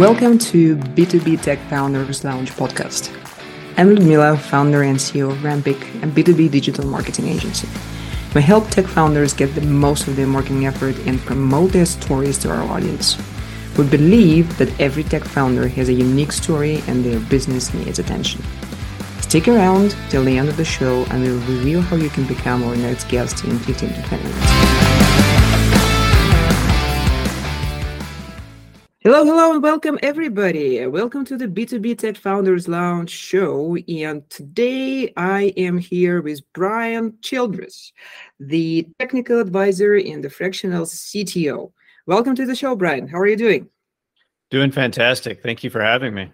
[0.00, 3.14] Welcome to B2B Tech Founders Lounge podcast.
[3.78, 7.68] I'm Liudmila, founder and CEO of Rampiq, a B2B digital marketing agency.
[8.34, 12.38] We help tech founders get the most of their marketing effort and promote their stories
[12.38, 13.16] to our audience.
[13.78, 18.42] We believe that every tech founder has a unique story and their business needs attention.
[19.20, 22.64] Stick around till the end of the show and we'll reveal how you can become
[22.64, 25.03] our next guest in 15 to 20 minutes.
[29.06, 30.86] Hello, hello, and welcome everybody.
[30.86, 33.76] Welcome to the B2B Tech Founders Lounge show.
[33.86, 37.92] And today I am here with Brian Childress,
[38.40, 41.70] the technical advisor and the fractional CTO.
[42.06, 43.06] Welcome to the show, Brian.
[43.06, 43.68] How are you doing?
[44.50, 45.42] Doing fantastic.
[45.42, 46.32] Thank you for having me.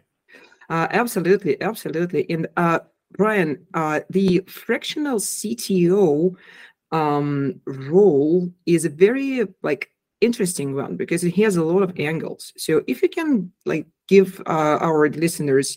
[0.68, 2.30] Uh, absolutely, absolutely.
[2.30, 2.78] And uh,
[3.18, 6.36] Brian, uh, the fractional CTO
[6.92, 12.52] um, role is a very like interesting one because it has a lot of angles.
[12.56, 15.76] So if you can like give uh, our listeners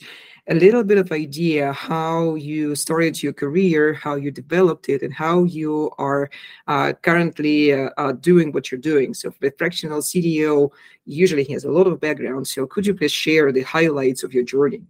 [0.50, 5.14] a little bit of idea how you started your career, how you developed it, and
[5.14, 6.30] how you are
[6.67, 9.14] uh, currently uh, uh doing what you're doing.
[9.14, 10.70] So the fractional CTO
[11.06, 12.48] usually has a lot of background.
[12.48, 14.82] So could you please share the highlights of your journey?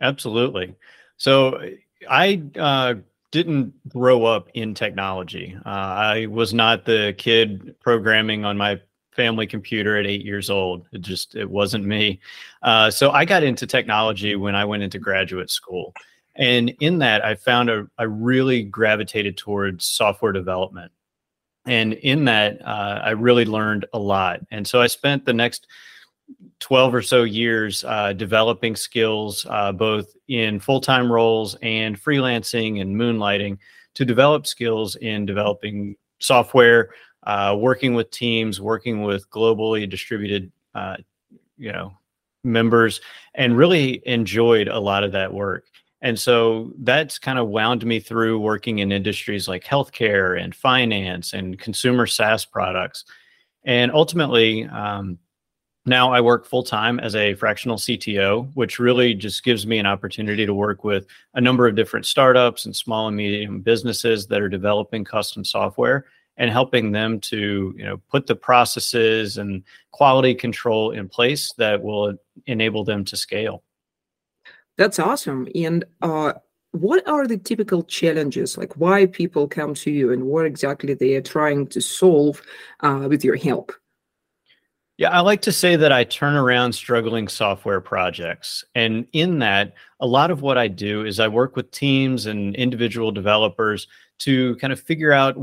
[0.00, 0.74] Absolutely.
[1.18, 1.60] So
[2.08, 2.94] I uh,
[3.30, 5.56] didn't grow up in technology.
[5.66, 8.80] Uh, I was not the kid programming on my
[9.18, 10.86] family computer at eight years old.
[10.92, 12.20] It just it wasn't me.
[12.62, 15.92] Uh, so I got into technology when I went into graduate school,
[16.36, 20.92] and in that I found a, I really gravitated towards software development,
[21.66, 24.38] and in that uh, I really learned a lot.
[24.52, 25.66] And so I spent the next
[26.60, 32.94] 12 or so years uh, developing skills uh, both in full-time roles and freelancing and
[32.94, 33.58] moonlighting
[33.94, 36.90] to develop skills in developing software
[37.24, 40.96] uh, working with teams working with globally distributed uh,
[41.56, 41.96] you know
[42.44, 43.00] members
[43.34, 45.64] and really enjoyed a lot of that work
[46.00, 51.32] and so that's kind of wound me through working in industries like healthcare and finance
[51.32, 53.04] and consumer SaaS products.
[53.64, 55.18] And ultimately, um,
[55.86, 59.86] now I work full time as a fractional CTO, which really just gives me an
[59.86, 64.40] opportunity to work with a number of different startups and small and medium businesses that
[64.40, 66.04] are developing custom software
[66.38, 71.82] and helping them to you know put the processes and quality control in place that
[71.82, 72.14] will
[72.46, 73.62] enable them to scale.
[74.76, 75.48] That's awesome.
[75.54, 76.34] And uh,
[76.70, 78.56] what are the typical challenges?
[78.56, 82.40] Like why people come to you and what exactly they are trying to solve
[82.80, 83.72] uh, with your help?
[84.98, 88.64] Yeah, I like to say that I turn around struggling software projects.
[88.74, 92.54] And in that, a lot of what I do is I work with teams and
[92.56, 93.86] individual developers
[94.20, 95.36] to kind of figure out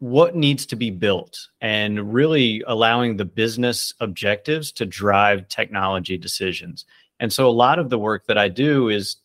[0.00, 6.84] what needs to be built and really allowing the business objectives to drive technology decisions.
[7.20, 9.16] And so a lot of the work that I do is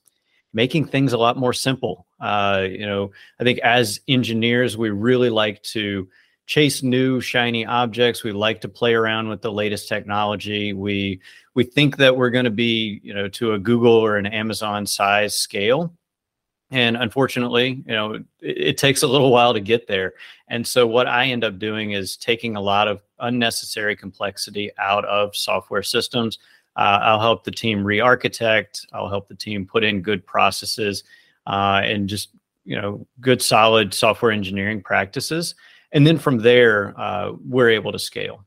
[0.54, 2.06] making things a lot more simple.
[2.20, 6.08] Uh, you know, I think as engineers, we really like to
[6.46, 8.24] chase new shiny objects.
[8.24, 10.74] We like to play around with the latest technology.
[10.74, 11.22] We
[11.54, 14.86] we think that we're going to be, you know, to a Google or an Amazon
[14.86, 15.94] size scale.
[16.72, 20.14] And unfortunately, you know, it, it takes a little while to get there.
[20.50, 25.06] And so what I end up doing is taking a lot of unnecessary complexity out
[25.06, 26.38] of software systems.
[26.76, 28.86] Uh, I'll help the team re-architect.
[28.94, 31.04] I'll help the team put in good processes
[31.48, 32.30] uh, and just
[32.66, 35.56] you know good solid software engineering practices
[35.92, 38.46] and then from there uh, we're able to scale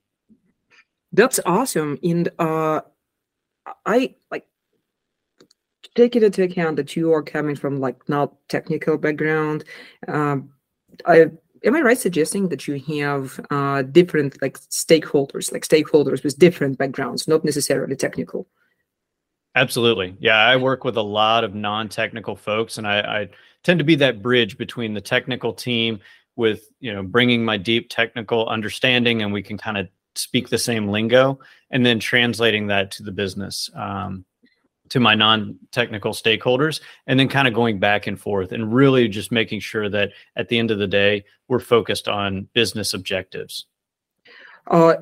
[1.12, 2.80] that's awesome and uh,
[3.84, 4.46] i like
[5.94, 9.64] take it into account that you are coming from like not technical background
[10.08, 10.50] um,
[11.06, 11.26] i
[11.64, 16.78] am i right suggesting that you have uh, different like stakeholders like stakeholders with different
[16.78, 18.46] backgrounds not necessarily technical?
[19.54, 20.16] Absolutely.
[20.18, 23.28] Yeah i work with a lot of non-technical folks and I, I
[23.62, 26.00] tend to be that bridge between the technical team
[26.36, 30.58] with you know bringing my deep technical understanding and we can kind of speak the
[30.58, 31.38] same lingo
[31.70, 33.70] and then translating that to the business.
[33.74, 34.24] Um,
[34.92, 39.32] to my non-technical stakeholders and then kind of going back and forth and really just
[39.32, 43.64] making sure that at the end of the day we're focused on business objectives.
[44.70, 44.96] Uh,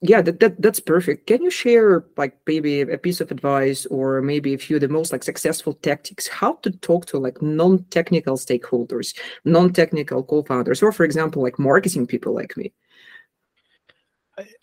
[0.00, 1.28] yeah that, that that's perfect.
[1.28, 4.88] Can you share like maybe a piece of advice or maybe a few of the
[4.88, 11.04] most like successful tactics how to talk to like non-technical stakeholders non-technical co-founders or for
[11.04, 12.72] example like marketing people like me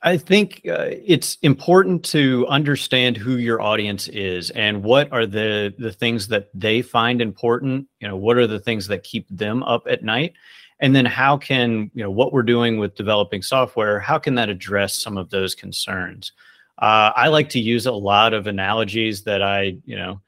[0.03, 5.73] I think uh, it's important to understand who your audience is and what are the
[5.77, 7.87] the things that they find important.
[7.99, 10.33] You know, what are the things that keep them up at night,
[10.79, 14.49] and then how can you know what we're doing with developing software how can that
[14.49, 16.31] address some of those concerns
[16.77, 20.21] Uh, I like to use a lot of analogies that I, you know,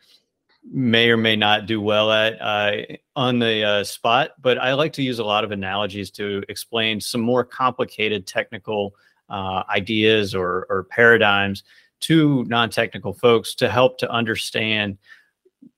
[0.71, 2.83] may or may not do well at uh,
[3.15, 7.01] on the uh, spot, but I like to use a lot of analogies to explain
[7.01, 8.93] some more complicated technical
[9.29, 11.63] uh, ideas or, or paradigms
[11.99, 14.97] to non-technical folks to help to understand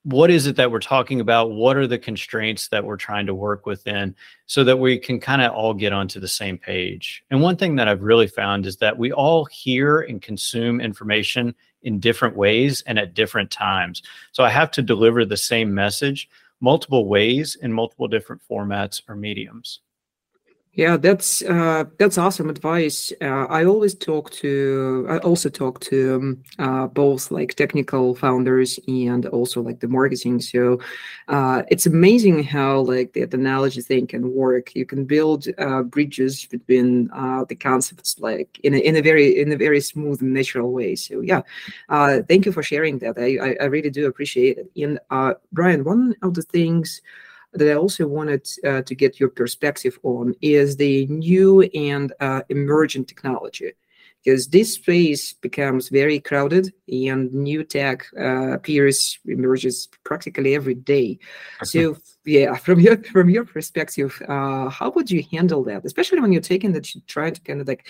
[0.03, 1.51] what is it that we're talking about?
[1.51, 4.15] What are the constraints that we're trying to work within
[4.45, 7.23] so that we can kind of all get onto the same page?
[7.29, 11.55] And one thing that i've really found is that we all hear and consume information
[11.83, 14.01] in different ways and at different times.
[14.31, 16.29] So i have to deliver the same message
[16.61, 19.79] multiple ways in multiple different formats or mediums
[20.79, 23.11] yeah, that's uh, that's awesome advice.
[23.21, 28.79] Uh, I always talk to, I also talk to um, uh, both like technical founders
[28.87, 30.39] and also like the marketing.
[30.39, 30.79] So
[31.27, 34.73] uh, it's amazing how like the analogy thing can work.
[34.73, 39.37] You can build uh, bridges between uh, the concepts like in a, in a very
[39.37, 40.95] in a very smooth and natural way.
[40.95, 41.41] So yeah,
[42.29, 43.17] thank you for sharing that.
[43.17, 44.71] I I, I really do appreciate it.
[44.81, 44.97] And
[45.51, 47.01] Brian, one of the things
[47.53, 52.41] that I also wanted uh, to get your perspective on is the new and uh,
[52.49, 53.71] emergent technology.
[54.23, 61.19] Because this space becomes very crowded and new tech uh, appears, emerges practically every day.
[61.63, 66.33] So, yeah, from your from your perspective, uh, how would you handle that, especially when
[66.33, 67.87] you're taking that you try to kind of like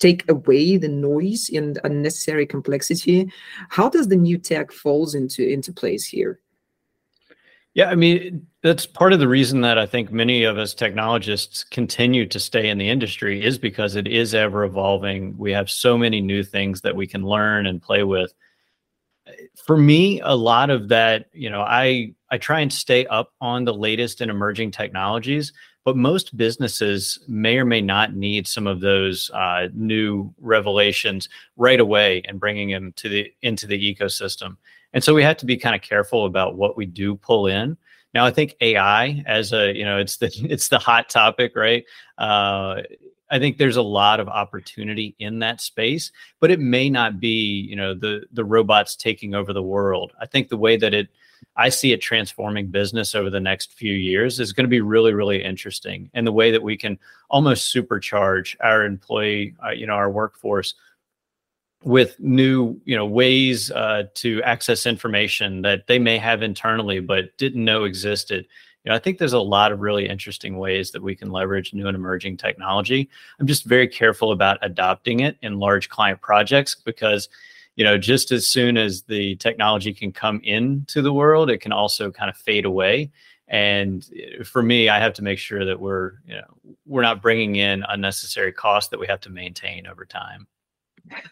[0.00, 3.32] take away the noise and unnecessary complexity?
[3.70, 6.40] How does the new tech falls into into place here?
[7.74, 11.62] Yeah, I mean, that's part of the reason that I think many of us technologists
[11.62, 15.36] continue to stay in the industry is because it is ever evolving.
[15.38, 18.34] We have so many new things that we can learn and play with.
[19.64, 23.64] For me, a lot of that, you know, I I try and stay up on
[23.64, 25.52] the latest and emerging technologies,
[25.84, 31.80] but most businesses may or may not need some of those uh, new revelations right
[31.80, 34.56] away and bringing them to the into the ecosystem.
[34.92, 37.76] And so we have to be kind of careful about what we do pull in.
[38.12, 41.84] Now, I think AI as a, you know, it's the it's the hot topic, right?
[42.18, 42.82] Uh,
[43.32, 46.10] I think there's a lot of opportunity in that space,
[46.40, 50.12] but it may not be, you know, the the robots taking over the world.
[50.20, 51.08] I think the way that it
[51.56, 55.14] I see it transforming business over the next few years is going to be really,
[55.14, 56.10] really interesting.
[56.14, 56.98] And the way that we can
[57.28, 60.74] almost supercharge our employee, uh, you know, our workforce
[61.82, 67.36] with new you know ways uh, to access information that they may have internally but
[67.38, 68.46] didn't know existed.
[68.84, 71.74] You know i think there's a lot of really interesting ways that we can leverage
[71.74, 73.08] new and emerging technology.
[73.38, 77.28] I'm just very careful about adopting it in large client projects because
[77.76, 81.72] you know just as soon as the technology can come into the world it can
[81.72, 83.10] also kind of fade away.
[83.48, 84.08] And
[84.40, 87.56] uh, for me i have to make sure that we're you know we're not bringing
[87.56, 90.46] in unnecessary costs that we have to maintain over time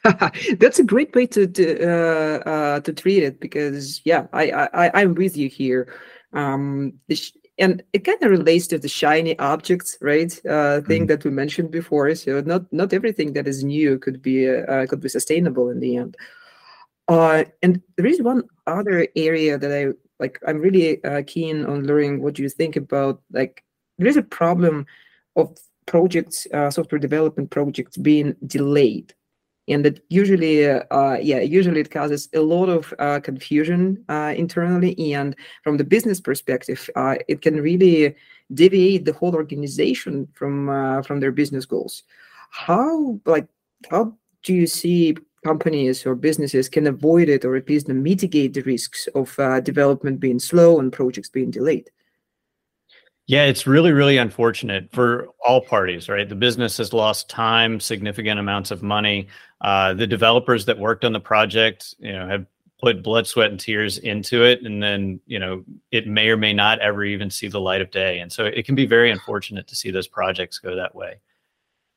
[0.59, 4.91] That's a great way to to, uh, uh, to treat it because yeah, I I
[4.95, 5.93] I'm with you here.
[6.33, 6.95] Um,
[7.59, 10.33] and it kind of relates to the shiny objects, right?
[10.47, 11.07] Uh, thing mm-hmm.
[11.07, 12.15] that we mentioned before.
[12.15, 15.97] So not not everything that is new could be uh, could be sustainable in the
[15.97, 16.17] end.
[17.09, 19.93] Uh, and there is one other area that I
[20.23, 20.39] like.
[20.47, 23.23] I'm really uh, keen on learning what you think about.
[23.33, 23.65] Like,
[23.97, 24.87] there is a problem
[25.35, 29.15] of projects, uh, software development projects being delayed
[29.69, 34.95] and that usually uh, yeah usually it causes a lot of uh, confusion uh, internally
[35.15, 38.15] and from the business perspective uh, it can really
[38.55, 42.03] deviate the whole organization from uh, from their business goals
[42.51, 43.47] how like
[43.91, 48.63] how do you see companies or businesses can avoid it or at least mitigate the
[48.63, 51.91] risks of uh, development being slow and projects being delayed
[53.29, 56.27] yeah, it's really, really unfortunate for all parties, right?
[56.27, 59.29] The business has lost time, significant amounts of money.
[59.61, 62.47] Uh, the developers that worked on the project, you know, have
[62.81, 66.53] put blood, sweat, and tears into it, and then you know, it may or may
[66.53, 68.21] not ever even see the light of day.
[68.21, 71.19] And so, it can be very unfortunate to see those projects go that way.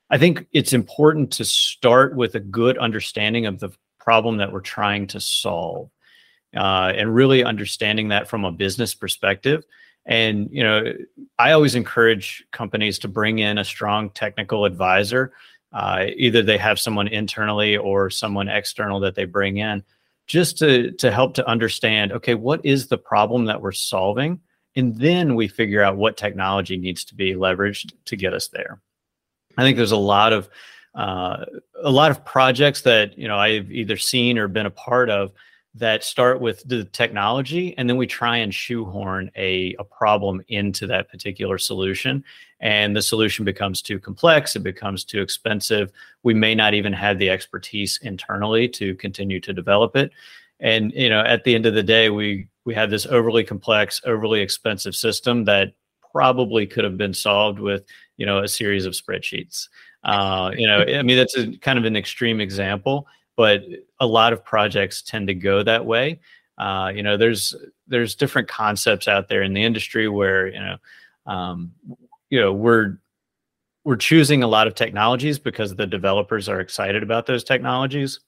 [0.10, 4.62] I think it's important to start with a good understanding of the problem that we're
[4.62, 5.92] trying to solve,
[6.56, 9.64] uh, and really understanding that from a business perspective
[10.06, 10.94] and you know,
[11.38, 15.34] I always encourage companies to bring in a strong technical advisor.
[15.74, 19.84] Uh, either they have someone internally or someone external that they bring in,
[20.28, 22.12] just to to help to understand.
[22.12, 24.40] Okay, what is the problem that we're solving,
[24.76, 28.82] and then we figure out what technology needs to be leveraged to get us there.
[29.58, 30.50] I think there's a lot of
[30.94, 31.46] uh,
[31.82, 35.32] a lot of projects that you know I've either seen or been a part of
[35.74, 40.86] that start with the technology and then we try and shoehorn a, a problem into
[40.86, 42.24] that particular solution.
[42.60, 45.92] And the solution becomes too complex it becomes too expensive.
[46.24, 50.12] We may not even have the expertise internally to continue to develop it.
[50.60, 54.02] And you know at the end of the day we we have this overly complex
[54.06, 55.74] overly expensive system that
[56.12, 57.86] probably could have been solved with
[58.18, 59.70] you know a series of spreadsheets.
[60.04, 63.06] Uh, you know i mean that's a kind of an extreme example
[63.42, 63.64] but
[64.00, 66.20] a lot of projects tend to go that way.
[66.60, 67.56] Uh, you know, there's
[67.88, 70.78] there's different concepts out there in the industry where you know,
[71.26, 71.72] um,
[72.30, 73.00] you know, we're
[73.84, 78.20] we're choosing a lot of technologies because the developers are excited about those technologies.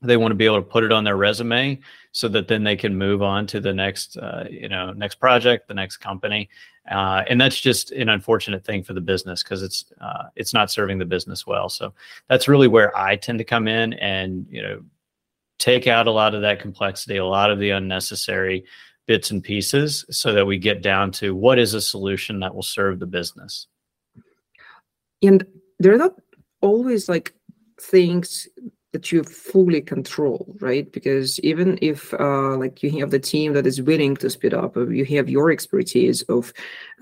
[0.00, 1.78] They want to be able to put it on their resume
[2.12, 5.68] so that then they can move on to the next, uh, you know, next project,
[5.68, 6.48] the next company,
[6.90, 10.70] uh, and that's just an unfortunate thing for the business because it's uh, it's not
[10.70, 11.68] serving the business well.
[11.68, 11.92] So
[12.28, 14.82] that's really where I tend to come in and you know
[15.58, 18.64] take out a lot of that complexity, a lot of the unnecessary
[19.06, 22.62] bits and pieces, so that we get down to what is a solution that will
[22.62, 23.66] serve the business.
[25.22, 25.46] And
[25.78, 26.14] they're not
[26.60, 27.34] always like
[27.80, 28.48] things
[28.92, 30.90] that you fully control, right?
[30.92, 34.76] Because even if uh, like you have the team that is willing to speed up,
[34.76, 36.52] or you have your expertise of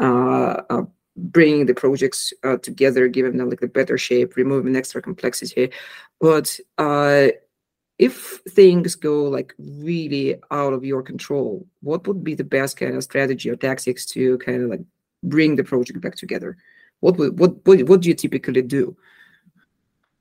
[0.00, 0.82] uh, uh,
[1.16, 5.70] bringing the projects uh, together, giving them like the better shape, removing extra complexity,
[6.20, 7.28] but uh,
[7.98, 12.94] if things go like really out of your control, what would be the best kind
[12.94, 14.82] of strategy or tactics to kind of like
[15.22, 16.56] bring the project back together?
[17.00, 18.96] What would what what, what do you typically do?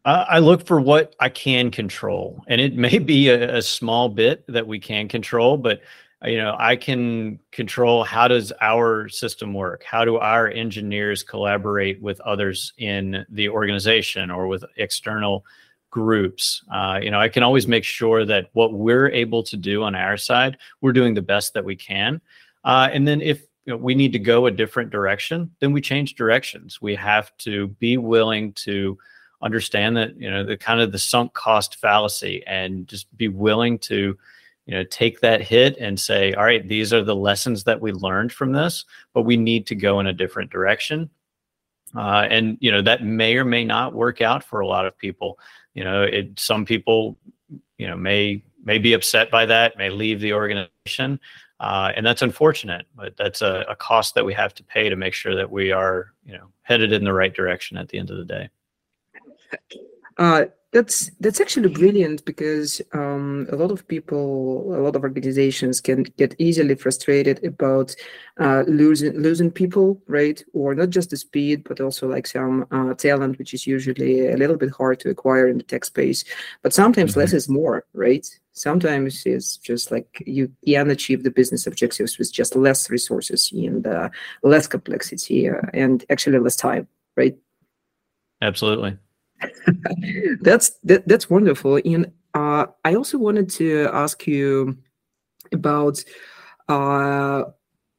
[0.05, 4.45] I look for what I can control, and it may be a, a, small bit
[4.47, 5.81] that we can control, but
[6.23, 9.83] uh, you know, I can control how does our system work?
[9.83, 15.43] How do our engineers collaborate with others in the organization or with external
[15.89, 16.63] groups?
[16.71, 19.95] Uh, you know, I can always make sure that what we're able to do on
[19.95, 22.21] our side, we're doing the best that we can.
[22.63, 25.81] Uh, and then if you know, we need to go a different direction, then we
[25.81, 26.81] change directions.
[26.81, 28.97] We have to be willing to
[29.45, 33.77] understand that you know the kind of the sunk cost fallacy and just be willing
[33.77, 34.17] to
[34.65, 37.91] you know take that hit and say all right these are the lessons that we
[37.91, 38.83] learned from this
[39.13, 41.09] but we need to go in a different direction.
[41.95, 44.97] Uh, and you know that may or may not work out for a lot of
[44.97, 45.39] people.
[45.75, 47.17] You know it some people
[47.77, 51.19] you know may may be upset by that may leave the organization
[51.59, 54.95] uh, and that's unfortunate but that's a, a cost that we have to pay to
[54.95, 58.09] make sure that we are you know headed in the right direction at the end
[58.09, 58.49] of the day
[60.17, 65.79] uh, that's that's actually brilliant because um, a lot of people, a lot of organizations
[65.79, 67.95] can get easily frustrated about
[68.41, 70.43] uh, losing losing people, right?
[70.53, 74.35] Or not just the speed, but also like some uh, talent, which is usually a
[74.35, 76.25] little bit hard to acquire in the tech space.
[76.61, 77.21] But sometimes mm-hmm.
[77.21, 78.27] less is more, right?
[78.51, 83.87] Sometimes it's just like you can achieve the business objectives with just less resources and
[83.87, 84.09] uh,
[84.43, 86.85] less complexity uh, and actually less time,
[87.15, 87.37] right?
[88.41, 88.97] Absolutely.
[90.41, 91.79] that's that, that's wonderful.
[91.83, 94.77] And uh, I also wanted to ask you
[95.51, 96.03] about
[96.67, 97.43] uh,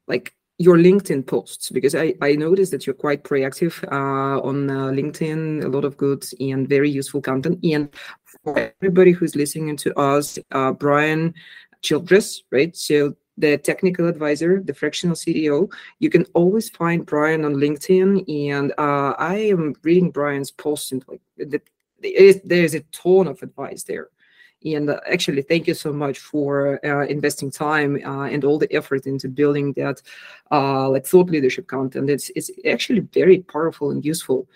[0.07, 4.87] like your LinkedIn posts because I, I noticed that you're quite proactive uh, on uh,
[4.87, 7.59] LinkedIn, a lot of good and very useful content.
[7.63, 7.89] And
[8.43, 11.33] for everybody who's listening to us, uh, Brian
[11.83, 12.75] Childress, right?
[12.75, 15.71] So the technical advisor, the fractional CTO.
[15.99, 21.03] You can always find Brian on LinkedIn, and uh, I am reading Brian's posts and
[21.07, 21.61] like the,
[21.99, 24.09] there is a ton of advice there.
[24.65, 28.73] And uh, actually, thank you so much for uh, investing time uh, and all the
[28.73, 30.01] effort into building that
[30.51, 32.09] like thought leadership content.
[32.09, 34.47] It's it's actually very powerful and useful.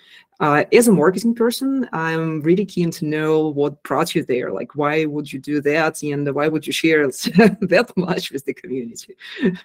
[0.41, 4.51] Uh, as a marketing person, I'm really keen to know what brought you there.
[4.51, 8.53] Like, why would you do that, and why would you share that much with the
[8.53, 9.15] community?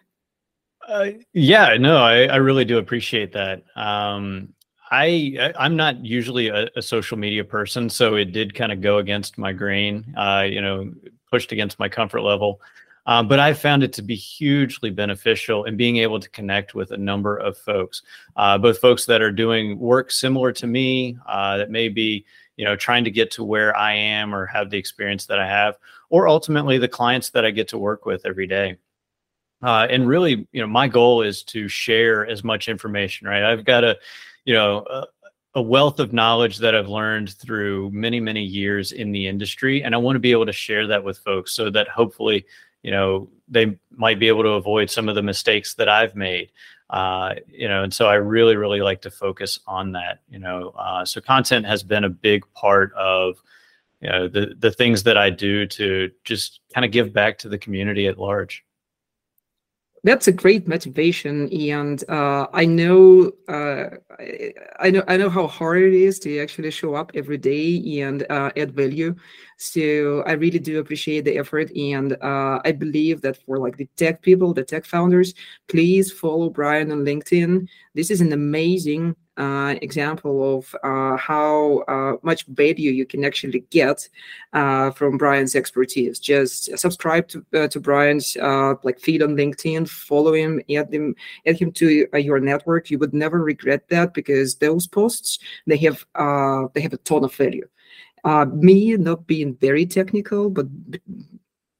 [0.88, 3.64] Uh, yeah, no, I, I really do appreciate that.
[3.75, 4.55] Um,
[4.90, 8.99] I I'm not usually a, a, social media person, so it did kind of go
[8.99, 10.14] against my grain.
[10.16, 10.93] Uh, you know,
[11.31, 12.61] pushed against my comfort level.
[13.07, 16.90] Um, but I found it to be hugely beneficial in being able to connect with
[16.90, 18.02] a number of folks,
[18.35, 22.25] uh, both folks that are doing work similar to me, uh, that may be
[22.57, 25.47] you know trying to get to where I am or have the experience that I
[25.47, 25.76] have,
[26.11, 28.76] or ultimately the clients that I get to work with every day.
[29.62, 33.26] Uh, and really, you know, my goal is to share as much information.
[33.26, 33.98] Right, I've got a
[34.46, 35.06] you know, a,
[35.56, 39.82] a wealth of knowledge that I've learned through many, many years in the industry.
[39.82, 42.46] And I want to be able to share that with folks so that hopefully,
[42.82, 46.52] you know, they might be able to avoid some of the mistakes that I've made.
[46.90, 50.75] Uh, you know, and so I really, really like to focus on that, you know.
[50.78, 53.42] Uh, so content has been a big part of
[54.00, 57.48] you know, the the things that I do to just kind of give back to
[57.48, 58.62] the community at large
[60.06, 63.86] that's a great motivation and uh, i know uh,
[64.78, 68.25] I, know i know how hard it is to actually show up every day and
[68.30, 69.16] uh, add value.
[69.58, 73.88] So i really do appreciate the effort and uh, i believe that for like the
[73.96, 75.34] tech people the tech founders
[75.66, 77.66] please follow brian on linkedin.
[77.94, 83.61] This is an amazing uh, example of uh, how uh, much value you can actually
[83.71, 84.09] get
[84.52, 86.19] uh, from Brian's expertise.
[86.19, 91.14] Just subscribe to uh, to Brian's uh, like feed on LinkedIn, follow him, add him
[91.47, 92.90] add him to your network.
[92.90, 96.05] You would never regret that because those posts they have
[96.75, 97.69] they have a ton of value.
[98.55, 100.66] me not being very technical, but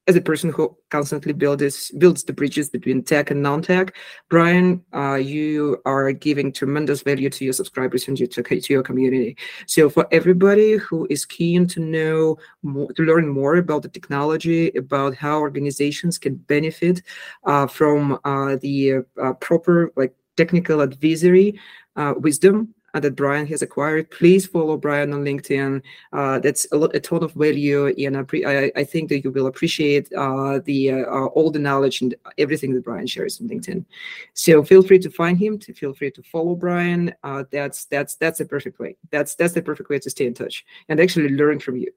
[0.07, 3.95] as a person who constantly builds builds the bridges between tech and non-tech,
[4.29, 9.37] Brian, uh, you are giving tremendous value to your subscribers and to, to your community.
[9.65, 14.69] So for everybody who is keen to know more, to learn more about the technology,
[14.71, 17.01] about how organizations can benefit
[17.43, 21.59] uh, from uh, the uh, proper like technical advisory
[21.97, 24.09] uh, wisdom uh, that Brian has acquired.
[24.11, 25.81] Please follow Brian on LinkedIn.
[26.13, 29.47] Uh, that's a, lot, a ton of value, and I, I think that you will
[29.47, 33.85] appreciate uh, the uh, uh, all the knowledge and everything that Brian shares on LinkedIn.
[34.33, 35.59] So feel free to find him.
[35.59, 37.13] To feel free to follow Brian.
[37.23, 38.97] Uh, that's that's that's the perfect way.
[39.11, 41.91] That's that's the perfect way to stay in touch and actually learn from you.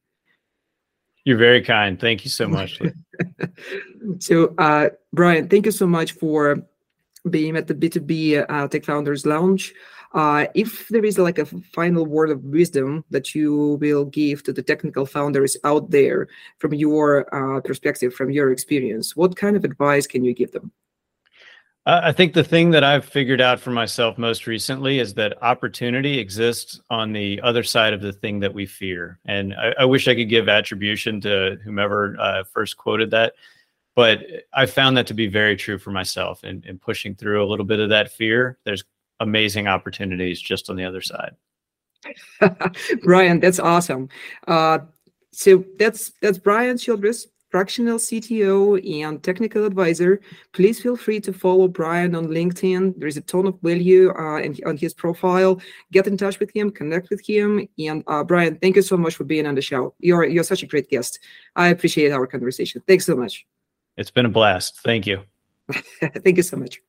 [1.24, 2.00] You're very kind.
[2.00, 2.80] Thank you so much.
[4.18, 4.54] so,
[5.12, 6.58] Brian, thank you so much for
[7.28, 9.74] being at the B2B Tech Founders Lounge.
[10.12, 14.52] Uh, if there is like a final word of wisdom that you will give to
[14.52, 16.26] the technical founders out there
[16.58, 20.72] from your uh, perspective, from your experience, what kind of advice can you give them?
[21.86, 26.18] I think the thing that I've figured out for myself most recently is that opportunity
[26.18, 29.18] exists on the other side of the thing that we fear.
[29.24, 33.32] And I, I wish I could give attribution to whomever uh, first quoted that,
[33.96, 34.20] but
[34.52, 36.44] I found that to be very true for myself.
[36.44, 38.84] And in pushing through a little bit of that fear, there's
[39.20, 41.36] amazing opportunities just on the other side.
[43.02, 44.08] Brian, that's awesome.
[44.48, 44.78] Uh,
[45.32, 50.20] so that's that's Brian Childress, fractional CTO and technical advisor.
[50.52, 52.98] Please feel free to follow Brian on LinkedIn.
[52.98, 55.60] There is a ton of value uh, in, on his profile.
[55.92, 57.68] Get in touch with him, connect with him.
[57.78, 59.94] And uh, Brian, thank you so much for being on the show.
[59.98, 61.18] You're you're such a great guest.
[61.54, 62.82] I appreciate our conversation.
[62.86, 63.46] Thanks so much.
[63.96, 64.80] It's been a blast.
[64.82, 65.22] Thank you.
[66.24, 66.80] thank you so much.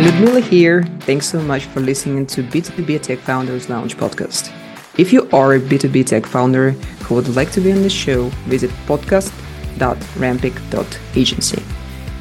[0.00, 0.82] Liudmila here.
[1.00, 4.50] Thanks so much for listening to B2B Tech Founders Lounge podcast.
[4.96, 6.70] If you are a B2B tech founder
[7.02, 11.62] who would like to be on the show, visit podcast.rampiq.agency.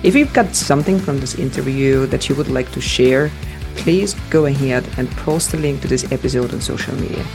[0.04, 3.32] If you've got something from this interview that you would like to share,
[3.76, 7.26] please go ahead and post a link to this episode on social media.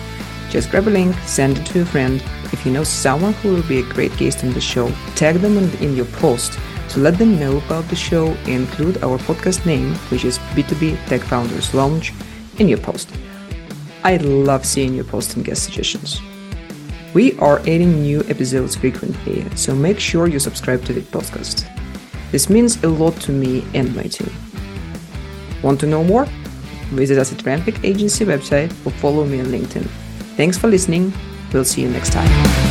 [0.51, 2.23] Just grab a link, send it to a friend.
[2.53, 5.57] If you know someone who will be a great guest on the show, tag them
[5.57, 6.59] in your post
[6.95, 11.23] to let them know about the show include our podcast name, which is B2B Tech
[11.23, 12.13] Founders Lounge,
[12.59, 13.11] in your post.
[14.05, 16.21] I love seeing your post and guest suggestions.
[17.13, 21.67] We are adding new episodes frequently, so make sure you subscribe to the podcast.
[22.31, 24.33] This means a lot to me and my team.
[25.65, 26.27] Want to know more?
[26.95, 29.87] Visit us at Rampiq Agency website or follow me on LinkedIn.
[30.37, 31.13] Thanks for listening.
[31.53, 32.64] We'll see you next time.